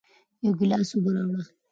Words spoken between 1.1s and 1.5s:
راوړه